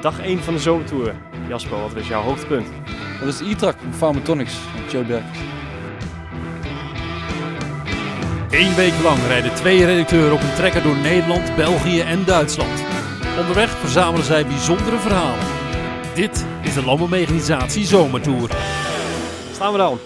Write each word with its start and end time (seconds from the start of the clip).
dag 0.00 0.20
1 0.20 0.38
van 0.38 0.54
de 0.54 0.60
zomertour. 0.60 1.14
Jasper, 1.48 1.80
wat 1.80 1.92
was 1.92 2.08
jouw 2.08 2.22
hoogtepunt? 2.22 2.66
Dat 3.18 3.28
is 3.28 3.38
de 3.38 3.44
e-track 3.44 3.78
van 3.78 3.92
Pharmatonics 3.92 4.52
van 4.52 4.90
Joe 4.90 5.04
Berkers. 5.04 5.38
Eén 8.50 8.74
week 8.74 9.02
lang 9.02 9.18
rijden 9.26 9.54
twee 9.54 9.84
redacteuren 9.84 10.32
op 10.32 10.40
een 10.40 10.54
trekker 10.54 10.82
door 10.82 10.96
Nederland, 10.96 11.56
België 11.56 12.00
en 12.00 12.24
Duitsland. 12.24 12.84
Onderweg 13.38 13.70
verzamelen 13.70 14.24
zij 14.24 14.46
bijzondere 14.46 14.98
verhalen. 14.98 15.46
Dit 16.14 16.46
is 16.62 16.74
de 16.74 16.84
Landbouwmechanisatie 16.84 17.84
Zomertour. 17.84 18.50
Staan 19.52 19.72
we 19.72 19.78
dan 19.78 19.98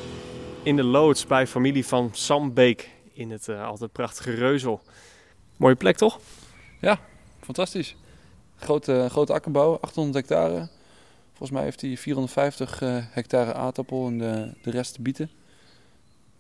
in 0.63 0.77
de 0.77 0.85
loods 0.85 1.27
bij 1.27 1.47
familie 1.47 1.87
van 1.87 2.11
Sam 2.13 2.55
Beek 2.55 2.91
in 3.13 3.31
het 3.31 3.49
uh, 3.49 3.67
altijd 3.67 3.93
prachtige 3.93 4.35
Reuzel. 4.35 4.83
Mooie 5.57 5.75
plek 5.75 5.97
toch? 5.97 6.21
Ja, 6.81 6.99
fantastisch. 7.41 7.97
Grote, 8.57 9.07
grote 9.11 9.33
akkerbouw, 9.33 9.79
800 9.81 10.15
hectare. 10.15 10.69
Volgens 11.29 11.51
mij 11.51 11.63
heeft 11.63 11.81
hij 11.81 11.97
450 11.97 12.83
uh, 12.83 12.97
hectare 13.11 13.55
aardappel 13.55 14.07
en 14.07 14.19
de, 14.19 14.53
de 14.63 14.71
rest 14.71 14.95
te 14.95 15.03
bieden. 15.03 15.31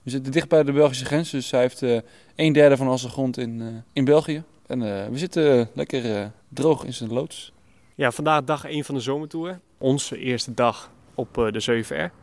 We 0.03 0.11
zitten 0.11 0.33
dicht 0.33 0.49
bij 0.49 0.63
de 0.63 0.73
Belgische 0.73 1.05
grens, 1.05 1.31
dus 1.31 1.51
hij 1.51 1.61
heeft 1.61 1.83
uh, 1.83 2.01
een 2.35 2.53
derde 2.53 2.77
van 2.77 2.89
onze 2.89 3.09
grond 3.09 3.39
in, 3.39 3.61
uh, 3.61 3.69
in 3.93 4.05
België. 4.05 4.43
En 4.67 4.81
we 5.11 5.19
zitten 5.19 5.71
lekker 5.73 6.33
droog 6.49 6.85
in 6.85 6.93
zijn 6.93 7.13
loods. 7.13 7.53
Ja, 7.95 8.11
vandaag 8.11 8.45
dag 8.45 8.65
1 8.65 8.85
van 8.85 8.95
de 8.95 9.01
zomertour. 9.01 9.61
Onze 9.79 10.19
eerste 10.19 10.55
dag 10.55 10.91
op 11.15 11.35
de 11.35 11.85
7R. 11.85 12.15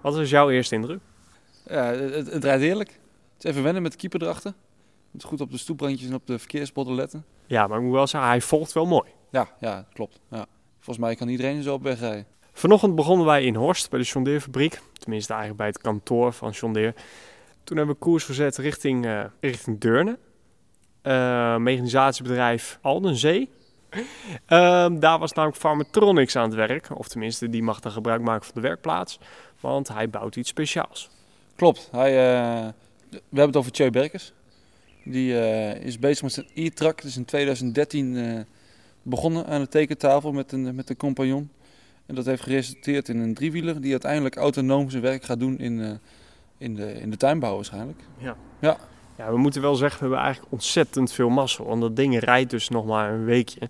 Wat 0.00 0.14
was 0.14 0.30
jouw 0.30 0.50
eerste 0.50 0.74
indruk? 0.74 1.00
Ja, 1.66 1.84
het, 1.84 2.32
het 2.32 2.44
rijdt 2.44 2.62
heerlijk. 2.62 2.90
Het 3.34 3.44
is 3.44 3.50
even 3.50 3.62
wennen 3.62 3.82
met 3.82 3.92
de 3.92 3.98
keeper 3.98 4.22
erachter. 4.22 4.54
Moet 5.10 5.24
goed 5.24 5.40
op 5.40 5.50
de 5.50 5.58
stoeprandjes 5.58 6.08
en 6.08 6.14
op 6.14 6.26
de 6.26 6.38
verkeersborden 6.38 6.94
letten. 6.94 7.24
Ja, 7.46 7.66
maar 7.66 7.78
ik 7.78 7.84
moet 7.84 7.92
wel 7.92 8.06
zeggen, 8.06 8.30
hij 8.30 8.40
volgt 8.40 8.72
wel 8.72 8.86
mooi. 8.86 9.10
Ja, 9.32 9.48
ja 9.60 9.86
klopt. 9.92 10.20
Ja. 10.30 10.46
Volgens 10.74 11.06
mij 11.06 11.14
kan 11.14 11.28
iedereen 11.28 11.62
zo 11.62 11.74
op 11.74 11.82
weg 11.82 12.00
rijden. 12.00 12.26
Vanochtend 12.52 12.94
begonnen 12.94 13.26
wij 13.26 13.44
in 13.44 13.54
Horst 13.54 13.90
bij 13.90 13.98
de 13.98 14.04
John 14.04 14.38
fabriek. 14.38 14.80
Tenminste 14.98 15.32
eigenlijk 15.32 15.60
bij 15.62 15.68
het 15.68 15.78
kantoor 15.78 16.32
van 16.32 16.50
John 16.50 16.72
Toen 17.64 17.76
hebben 17.76 17.94
we 17.94 18.00
koers 18.00 18.24
gezet 18.24 18.56
richting, 18.56 19.06
uh, 19.06 19.24
richting 19.40 19.80
Deurne. 19.80 20.18
Uh, 21.02 21.56
mechanisatiebedrijf 21.56 22.78
Aldenzee. 22.80 23.50
Uh, 23.92 24.00
daar 24.92 25.18
was 25.18 25.32
namelijk 25.32 25.60
Pharmatronics 25.60 26.36
aan 26.36 26.44
het 26.44 26.54
werk. 26.54 26.98
Of 26.98 27.08
tenminste, 27.08 27.48
die 27.48 27.62
mag 27.62 27.80
dan 27.80 27.92
gebruik 27.92 28.20
maken 28.20 28.44
van 28.44 28.54
de 28.54 28.68
werkplaats. 28.68 29.18
Want 29.60 29.88
hij 29.88 30.10
bouwt 30.10 30.36
iets 30.36 30.48
speciaals. 30.48 31.10
Klopt. 31.56 31.88
Hij, 31.92 32.10
uh, 32.10 32.68
we 33.10 33.18
hebben 33.20 33.46
het 33.46 33.56
over 33.56 33.72
Tjeu 33.72 33.90
Berkers. 33.90 34.32
Die 35.04 35.34
is 35.80 35.98
bezig 35.98 36.22
met 36.22 36.32
zijn 36.32 36.48
e-truck. 36.54 37.02
Dus 37.02 37.16
in 37.16 37.24
2013 37.24 38.46
begonnen 39.02 39.46
aan 39.46 39.60
de 39.60 39.68
tekentafel 39.68 40.32
met 40.32 40.52
een, 40.52 40.74
met 40.74 40.90
een 40.90 40.96
compagnon. 40.96 41.50
En 42.06 42.14
dat 42.14 42.24
heeft 42.24 42.42
geresulteerd 42.42 43.08
in 43.08 43.18
een 43.18 43.34
driewieler 43.34 43.80
die 43.80 43.90
uiteindelijk 43.90 44.36
autonoom 44.36 44.90
zijn 44.90 45.02
werk 45.02 45.24
gaat 45.24 45.40
doen 45.40 45.58
in, 45.58 45.78
uh, 45.78 45.90
in, 46.58 46.74
de, 46.74 46.92
in 46.92 47.10
de 47.10 47.16
tuinbouw 47.16 47.54
waarschijnlijk. 47.54 48.00
Ja. 48.18 48.36
ja. 48.58 48.76
Ja, 49.16 49.30
we 49.30 49.38
moeten 49.38 49.62
wel 49.62 49.74
zeggen, 49.74 49.98
we 49.98 50.04
hebben 50.04 50.24
eigenlijk 50.24 50.52
ontzettend 50.52 51.12
veel 51.12 51.28
massa. 51.28 51.64
Want 51.64 51.80
dat 51.80 51.96
ding 51.96 52.18
rijdt 52.18 52.50
dus 52.50 52.68
nog 52.68 52.86
maar 52.86 53.12
een 53.12 53.24
weekje. 53.24 53.60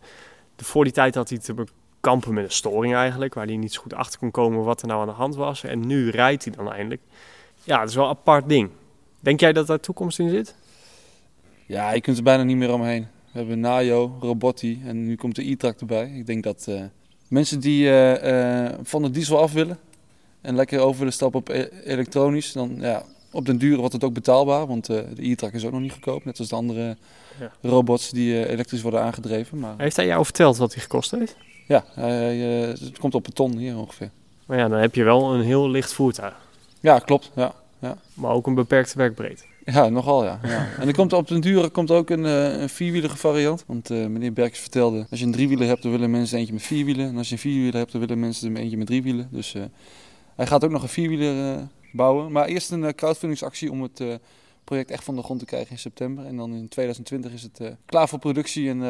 De, 0.56 0.64
voor 0.64 0.84
die 0.84 0.92
tijd 0.92 1.14
had 1.14 1.28
hij 1.28 1.38
te 1.38 1.54
bekampen 1.54 2.34
met 2.34 2.44
een 2.44 2.50
storing 2.50 2.94
eigenlijk. 2.94 3.34
Waar 3.34 3.46
hij 3.46 3.56
niet 3.56 3.72
zo 3.72 3.80
goed 3.80 3.94
achter 3.94 4.18
kon 4.18 4.30
komen 4.30 4.64
wat 4.64 4.82
er 4.82 4.88
nou 4.88 5.00
aan 5.00 5.06
de 5.06 5.12
hand 5.12 5.34
was. 5.34 5.64
En 5.64 5.86
nu 5.86 6.10
rijdt 6.10 6.44
hij 6.44 6.54
dan 6.54 6.72
eindelijk. 6.72 7.02
Ja, 7.64 7.80
het 7.80 7.88
is 7.88 7.94
wel 7.94 8.04
een 8.04 8.10
apart 8.10 8.48
ding. 8.48 8.70
Denk 9.20 9.40
jij 9.40 9.52
dat 9.52 9.66
daar 9.66 9.80
toekomst 9.80 10.18
in 10.18 10.30
zit? 10.30 10.54
Ja, 11.66 11.90
je 11.90 12.00
kunt 12.00 12.16
er 12.16 12.22
bijna 12.22 12.42
niet 12.42 12.56
meer 12.56 12.72
omheen. 12.72 13.08
We 13.32 13.38
hebben 13.38 13.60
Nayo, 13.60 14.16
Robotti 14.20 14.82
en 14.86 15.06
nu 15.06 15.16
komt 15.16 15.36
de 15.36 15.50
e-track 15.50 15.80
erbij. 15.80 16.12
Ik 16.16 16.26
denk 16.26 16.42
dat 16.42 16.66
uh, 16.68 16.82
mensen 17.28 17.60
die 17.60 17.84
uh, 17.84 18.24
uh, 18.24 18.70
van 18.82 19.02
de 19.02 19.10
diesel 19.10 19.38
af 19.38 19.52
willen 19.52 19.78
en 20.40 20.54
lekker 20.54 20.80
over 20.80 20.98
willen 20.98 21.12
stappen 21.12 21.40
op 21.40 21.48
e 21.48 21.68
elektronisch, 21.84 22.52
dan 22.52 22.76
ja, 22.80 23.02
op 23.30 23.46
den 23.46 23.58
duur 23.58 23.76
wordt 23.76 23.92
het 23.92 24.04
ook 24.04 24.12
betaalbaar. 24.12 24.66
Want 24.66 24.86
de 24.86 25.06
e-track 25.16 25.52
is 25.52 25.64
ook 25.64 25.72
nog 25.72 25.80
niet 25.80 25.92
goedkoop, 25.92 26.24
net 26.24 26.38
als 26.38 26.48
de 26.48 26.54
andere 26.54 26.96
ja. 27.40 27.52
robots 27.60 28.10
die 28.10 28.48
elektrisch 28.48 28.82
worden 28.82 29.02
aangedreven. 29.02 29.58
Maar... 29.58 29.74
Heeft 29.76 29.96
hij 29.96 30.06
jou 30.06 30.24
verteld 30.24 30.56
wat 30.56 30.72
hij 30.72 30.82
gekost 30.82 31.10
heeft? 31.10 31.36
Ja, 31.66 31.84
het 31.94 32.98
komt 32.98 33.14
op 33.14 33.26
een 33.26 33.32
ton 33.32 33.56
hier 33.56 33.78
ongeveer. 33.78 34.10
Maar 34.46 34.58
ja, 34.58 34.68
dan 34.68 34.78
heb 34.78 34.94
je 34.94 35.04
wel 35.04 35.34
een 35.34 35.42
heel 35.42 35.70
licht 35.70 35.92
voertuig. 35.92 36.34
Ja, 36.80 36.98
klopt. 36.98 37.30
Ja, 37.34 37.54
ja. 37.78 37.96
Maar 38.14 38.30
ook 38.30 38.46
een 38.46 38.54
beperkte 38.54 38.98
werkbreedte. 38.98 39.44
Ja, 39.64 39.88
nogal 39.88 40.24
ja. 40.24 40.40
ja. 40.42 40.68
En 40.78 40.88
er 40.88 40.94
komt 40.94 41.12
op 41.12 41.28
den 41.28 41.40
duur 41.40 41.70
komt 41.70 41.90
ook 41.90 42.10
een, 42.10 42.24
uh, 42.24 42.60
een 42.60 42.68
vierwielige 42.68 43.16
variant. 43.16 43.64
Want 43.66 43.90
uh, 43.90 44.06
meneer 44.06 44.32
Berks 44.32 44.58
vertelde, 44.58 45.06
als 45.10 45.20
je 45.20 45.26
een 45.26 45.32
driewieler 45.32 45.66
hebt, 45.66 45.82
dan 45.82 45.90
willen 45.90 46.10
mensen 46.10 46.38
eentje 46.38 46.52
met 46.52 46.62
vier 46.62 46.84
wielen. 46.84 47.08
En 47.08 47.16
als 47.16 47.28
je 47.28 47.34
een 47.34 47.40
vierwieler 47.40 47.74
hebt, 47.74 47.92
dan 47.92 48.00
willen 48.00 48.20
mensen 48.20 48.56
eentje 48.56 48.76
met 48.76 48.86
drie 48.86 49.02
wielen. 49.02 49.28
Dus 49.30 49.54
uh, 49.54 49.62
hij 50.36 50.46
gaat 50.46 50.64
ook 50.64 50.70
nog 50.70 50.82
een 50.82 50.88
vierwieler 50.88 51.68
bouwen. 51.92 52.32
Maar 52.32 52.46
eerst 52.46 52.70
een 52.70 52.94
crowdfundingsactie 52.94 53.70
om 53.70 53.82
het 53.82 54.02
project 54.64 54.90
echt 54.90 55.04
van 55.04 55.16
de 55.16 55.22
grond 55.22 55.38
te 55.38 55.46
krijgen 55.46 55.70
in 55.70 55.78
september. 55.78 56.24
En 56.24 56.36
dan 56.36 56.54
in 56.54 56.68
2020 56.68 57.32
is 57.32 57.42
het 57.42 57.76
klaar 57.86 58.08
voor 58.08 58.18
productie 58.18 58.68
en 58.68 58.80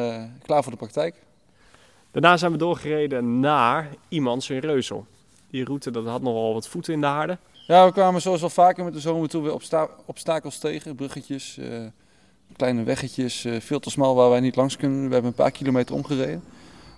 klaar 0.43 0.63
voor 0.63 0.71
de 0.71 0.77
praktijk. 0.77 1.15
Daarna 2.11 2.37
zijn 2.37 2.51
we 2.51 2.57
doorgereden 2.57 3.39
naar 3.39 3.89
Iemans 4.07 4.49
in 4.49 4.59
Reuzel. 4.59 5.05
Die 5.49 5.63
route 5.63 5.91
dat 5.91 6.05
had 6.05 6.21
nogal 6.21 6.53
wat 6.53 6.67
voeten 6.67 6.93
in 6.93 7.01
de 7.01 7.07
aarde. 7.07 7.37
Ja, 7.67 7.85
we 7.85 7.91
kwamen 7.91 8.21
zoals 8.21 8.43
al 8.43 8.49
vaker 8.49 8.83
met 8.83 8.93
de 8.93 8.99
zomer 8.99 9.29
toe 9.29 9.43
weer 9.43 9.53
obsta 9.53 9.89
obstakels 10.05 10.57
tegen. 10.57 10.95
Bruggetjes, 10.95 11.57
uh, 11.59 11.85
kleine 12.55 12.83
weggetjes, 12.83 13.45
uh, 13.45 13.59
veel 13.59 13.79
te 13.79 13.89
smal 13.89 14.15
waar 14.15 14.29
wij 14.29 14.39
niet 14.39 14.55
langs 14.55 14.77
kunnen. 14.77 15.07
We 15.07 15.13
hebben 15.13 15.31
een 15.31 15.37
paar 15.37 15.51
kilometer 15.51 15.95
omgereden. 15.95 16.43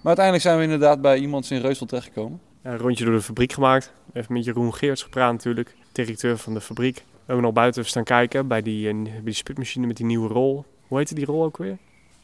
Maar 0.02 0.18
uiteindelijk 0.18 0.46
zijn 0.46 0.58
we 0.58 0.64
inderdaad 0.64 1.02
bij 1.02 1.18
iemand 1.18 1.52
in 1.52 1.62
Reusel 1.62 1.86
terechtgekomen. 1.86 2.40
Ja, 2.64 2.72
een 2.72 2.78
rondje 2.78 3.06
door 3.06 3.14
de 3.14 3.22
fabriek 3.22 3.54
gemaakt. 3.54 3.94
Even 4.14 4.34
met 4.34 4.46
Jeroen 4.46 4.74
Geerts 4.74 5.04
gepraat 5.04 5.32
natuurlijk, 5.32 5.76
directeur 5.92 6.38
van 6.38 6.54
de 6.54 6.62
fabriek. 6.62 6.96
We 6.96 7.04
hebben 7.26 7.44
nog 7.46 7.54
buiten 7.54 7.86
staan 7.86 8.04
kijken 8.04 8.48
bij 8.48 8.62
die, 8.62 8.94
uh, 8.94 9.04
bij 9.04 9.22
die 9.24 9.34
spitmachine 9.34 9.88
met 9.88 9.98
die 9.98 10.06
nieuwe 10.06 10.28
rol. 10.28 10.66
Hoe 10.88 10.98
heette 10.98 11.16
die 11.16 11.26
rol 11.26 11.44
ook 11.44 11.58
weer? 11.58 11.78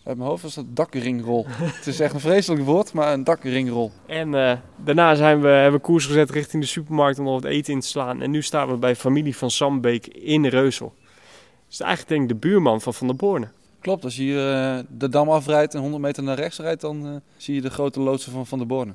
Uit 0.03 0.17
mijn 0.17 0.29
hoofd 0.29 0.43
was 0.43 0.55
dat 0.55 0.75
dakringrol. 0.75 1.45
het 1.47 1.87
is 1.87 1.99
echt 1.99 2.13
een 2.13 2.19
vreselijk 2.19 2.63
woord, 2.63 2.93
maar 2.93 3.13
een 3.13 3.23
dakringrol. 3.23 3.91
En 4.05 4.33
uh, 4.33 4.53
daarna 4.75 5.15
zijn 5.15 5.41
we, 5.41 5.47
hebben 5.47 5.79
we 5.79 5.85
koers 5.85 6.05
gezet 6.05 6.29
richting 6.29 6.61
de 6.61 6.67
supermarkt 6.67 7.19
om 7.19 7.25
nog 7.25 7.33
wat 7.33 7.51
eten 7.51 7.73
in 7.73 7.79
te 7.79 7.87
slaan. 7.87 8.21
En 8.21 8.31
nu 8.31 8.41
staan 8.41 8.67
we 8.67 8.75
bij 8.75 8.95
familie 8.95 9.37
van 9.37 9.51
Sambeek 9.51 10.07
in 10.07 10.45
Reusel. 10.45 10.93
Dat 10.95 11.71
is 11.71 11.79
eigenlijk 11.79 12.09
denk 12.09 12.21
ik 12.21 12.27
de 12.27 12.47
buurman 12.47 12.81
van 12.81 12.93
Van 12.93 13.07
der 13.07 13.15
Borne. 13.15 13.47
Klopt, 13.79 14.03
als 14.03 14.15
je 14.15 14.21
hier 14.21 14.53
uh, 14.53 14.79
de 14.89 15.09
dam 15.09 15.29
afrijdt 15.29 15.73
en 15.73 15.81
100 15.81 16.01
meter 16.01 16.23
naar 16.23 16.35
rechts 16.35 16.59
rijdt, 16.59 16.81
dan 16.81 17.07
uh, 17.07 17.15
zie 17.37 17.55
je 17.55 17.61
de 17.61 17.69
grote 17.69 17.99
loodsen 17.99 18.31
van 18.31 18.47
Van 18.47 18.57
der 18.57 18.67
Borne. 18.67 18.93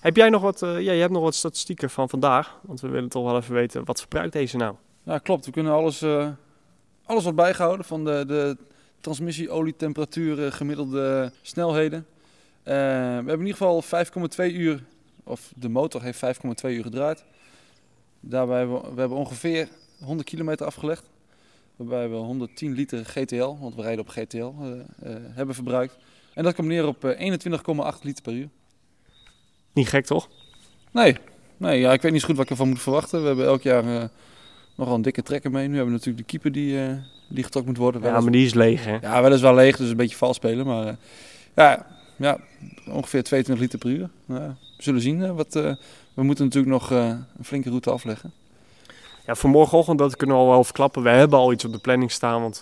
Heb 0.00 0.16
jij 0.16 0.28
nog 0.28 0.42
wat, 0.42 0.60
ja, 0.60 0.78
je 0.78 1.00
hebt 1.00 1.12
nog 1.12 1.22
wat 1.22 1.34
statistieken 1.34 1.90
van 1.90 2.08
vandaag? 2.08 2.58
Want 2.62 2.80
we 2.80 2.88
willen 2.88 3.08
toch 3.08 3.24
wel 3.24 3.36
even 3.36 3.54
weten, 3.54 3.84
wat 3.84 3.98
verbruikt 3.98 4.32
deze 4.32 4.56
nou? 4.56 4.74
Ja, 5.02 5.18
klopt. 5.18 5.46
We 5.46 5.52
kunnen 5.52 5.72
alles, 5.72 6.04
alles 7.04 7.24
wat 7.24 7.34
bijgehouden 7.34 7.86
van 7.86 8.04
de, 8.04 8.24
de 8.26 8.56
transmissie, 9.02 9.50
olietemperaturen, 9.50 10.52
gemiddelde 10.52 11.32
snelheden. 11.42 11.98
Uh, 11.98 12.04
we 12.64 12.72
hebben 12.72 13.38
in 13.38 13.46
ieder 13.46 13.56
geval 13.56 13.82
5,2 14.50 14.54
uur, 14.54 14.84
of 15.24 15.52
de 15.56 15.68
motor 15.68 16.02
heeft 16.02 16.20
5,2 16.64 16.70
uur 16.70 16.82
gedraaid. 16.82 17.24
Daarbij 18.20 18.58
hebben 18.58 18.82
we, 18.82 18.94
we 18.94 19.00
hebben 19.00 19.18
ongeveer 19.18 19.68
100 20.04 20.28
kilometer 20.28 20.66
afgelegd. 20.66 21.10
Waarbij 21.76 22.08
we 22.08 22.16
110 22.16 22.72
liter 22.72 23.04
GTL, 23.04 23.56
want 23.60 23.74
we 23.74 23.82
rijden 23.82 24.00
op 24.00 24.08
GTL, 24.08 24.36
uh, 24.60 24.68
uh, 24.68 24.82
hebben 25.34 25.54
verbruikt. 25.54 25.96
En 26.34 26.44
dat 26.44 26.54
komt 26.54 26.68
neer 26.68 26.86
op 26.86 27.04
21,8 27.04 28.02
liter 28.02 28.22
per 28.22 28.32
uur. 28.32 28.48
Niet 29.72 29.88
gek 29.88 30.06
toch? 30.06 30.28
Nee, 30.90 31.16
nee 31.56 31.80
ja, 31.80 31.92
ik 31.92 32.02
weet 32.02 32.12
niet 32.12 32.20
zo 32.20 32.26
goed 32.26 32.36
wat 32.36 32.44
ik 32.44 32.50
ervan 32.50 32.68
moet 32.68 32.82
verwachten. 32.82 33.20
We 33.20 33.26
hebben 33.26 33.46
elk 33.46 33.62
jaar 33.62 34.10
nogal 34.74 34.94
een 34.94 35.02
dikke 35.02 35.22
trekker 35.22 35.50
mee. 35.50 35.68
Nu 35.68 35.76
hebben 35.76 35.92
we 35.92 35.98
natuurlijk 35.98 36.26
de 36.26 36.38
keeper 36.38 36.52
die, 36.52 36.78
die 37.28 37.44
getrokken 37.44 37.72
moet 37.72 37.80
worden. 37.80 38.02
Ja, 38.02 38.20
maar 38.20 38.32
die 38.32 38.46
is 38.46 38.54
leeg 38.54 38.84
hè? 38.84 38.96
Ja, 39.00 39.22
weliswaar 39.22 39.54
leeg, 39.54 39.76
dus 39.76 39.90
een 39.90 39.96
beetje 39.96 40.16
vals 40.16 40.36
spelen. 40.36 40.66
Maar 40.66 40.86
uh, 40.86 40.92
ja, 41.54 41.86
ja, 42.16 42.38
ongeveer 42.90 43.22
22 43.22 43.64
liter 43.64 43.78
per 43.78 43.90
uur. 43.90 44.10
we 44.26 44.50
zullen 44.78 45.00
zien. 45.00 45.20
Uh, 45.20 45.30
wat, 45.30 45.56
uh, 45.56 45.74
we 46.14 46.22
moeten 46.22 46.44
natuurlijk 46.44 46.72
nog 46.72 46.90
een 46.90 47.24
flinke 47.42 47.68
route 47.68 47.90
afleggen. 47.90 48.32
Ja, 49.26 49.34
voor 49.34 49.50
morgenochtend, 49.50 49.98
dat 49.98 50.16
kunnen 50.16 50.36
we 50.36 50.42
al 50.42 50.48
wel 50.48 50.64
verklappen. 50.64 51.02
We 51.02 51.08
hebben 51.08 51.38
al 51.38 51.52
iets 51.52 51.64
op 51.64 51.72
de 51.72 51.78
planning 51.78 52.10
staan, 52.10 52.40
want 52.40 52.60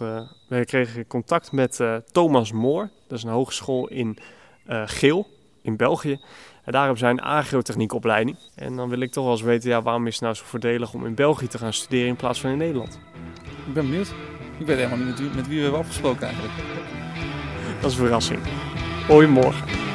we 0.49 0.65
kregen 0.65 1.07
contact 1.07 1.53
met 1.53 1.81
Thomas 2.13 2.53
Moor. 2.53 2.91
Dat 3.07 3.19
is 3.19 3.25
een 3.25 3.31
hogeschool 3.31 3.89
in 3.89 4.19
Geel, 4.67 5.27
in 5.63 5.77
België. 5.77 6.21
En 6.71 6.77
daar 6.77 6.85
hebben 6.85 7.01
zij 7.01 7.11
een 7.11 7.23
agrotechniekopleiding. 7.23 8.37
En 8.55 8.77
dan 8.77 8.89
wil 8.89 9.01
ik 9.01 9.11
toch 9.13 9.25
wel 9.25 9.33
eens 9.33 9.43
weten, 9.43 9.71
ja, 9.71 9.83
waarom 9.83 10.07
is 10.07 10.13
het 10.13 10.23
nou 10.23 10.35
zo 10.35 10.45
voordelig 10.47 10.95
om 10.95 11.07
in 11.07 11.15
België 11.15 11.47
te 11.47 11.59
gaan 11.59 11.73
studeren 11.73 12.09
in 12.09 12.17
plaats 12.17 12.41
van 12.41 12.51
in 12.51 12.57
Nederland? 12.57 12.99
Ik 13.67 13.75
ben 13.75 13.85
benieuwd. 13.85 14.13
Ik 14.59 14.67
weet 14.67 14.77
helemaal 14.77 14.99
niet 14.99 15.07
met 15.07 15.19
wie, 15.19 15.31
met 15.35 15.47
wie 15.49 15.57
we 15.57 15.63
hebben 15.63 15.81
afgesproken 15.81 16.23
eigenlijk. 16.23 16.55
Dat 17.81 17.91
is 17.91 17.97
een 17.97 18.05
verrassing. 18.05 18.41
Hoi 19.07 19.27
morgen. 19.27 19.90